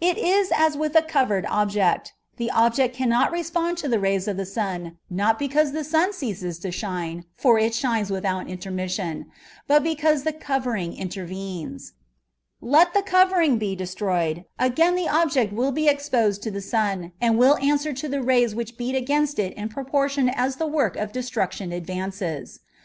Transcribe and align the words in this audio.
It 0.00 0.18
is 0.18 0.50
as 0.52 0.76
with 0.76 0.96
a 0.96 1.02
covered 1.02 1.46
object. 1.46 2.12
The 2.38 2.50
object 2.50 2.96
can 2.96 3.08
not 3.08 3.30
respond 3.30 3.78
to 3.78 3.88
the 3.88 4.00
rays 4.00 4.26
of 4.26 4.36
the 4.36 4.44
sun, 4.44 4.98
not 5.08 5.38
because 5.38 5.70
the 5.70 5.84
sun 5.84 6.12
ceases 6.12 6.58
to 6.58 6.72
shine,— 6.72 7.24
for 7.38 7.56
it 7.56 7.72
shines 7.72 8.10
without 8.10 8.48
intermis 8.48 8.90
sion,— 8.96 9.26
but 9.68 9.84
because 9.84 10.24
the 10.24 10.32
covering 10.32 10.94
intervenes. 10.96 11.92
Let 12.60 12.94
the 12.94 12.98
* 13.06 13.06
See 13.06 13.12
Appendiz 13.12 13.12
B. 13.12 13.12
4: 13.12 13.20
A 13.20 13.20
TREATISB 13.20 13.22
ON 13.22 13.26
PURQATORY. 13.28 13.30
covoring 13.30 13.58
be 13.58 13.76
destroyed, 13.76 14.44
again 14.58 14.94
the 14.96 15.08
object 15.08 15.52
will 15.52 15.70
be 15.70 15.88
ex 15.88 16.08
posed 16.08 16.42
to 16.42 16.50
the 16.50 16.58
smi, 16.58 17.12
and 17.20 17.38
will 17.38 17.56
answer 17.58 17.92
to 17.92 18.08
the 18.08 18.20
rays 18.24 18.56
which 18.56 18.76
beat 18.76 18.96
against 18.96 19.38
it 19.38 19.52
in 19.52 19.68
proportion 19.68 20.28
as 20.28 20.56
the 20.56 20.66
work 20.66 20.96
of 20.96 21.12
destruc 21.12 21.52
tion 21.52 21.70
advances. 21.70 22.58